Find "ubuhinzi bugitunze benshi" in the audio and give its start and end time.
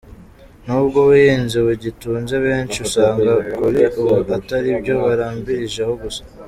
1.03-2.77